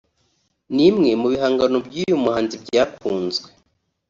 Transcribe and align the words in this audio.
ni 0.75 0.83
imwe 0.89 1.09
mu 1.21 1.27
bihangano 1.31 1.77
by’uyu 1.87 2.15
muhanzi 2.23 2.55
byakunzwe 2.63 3.47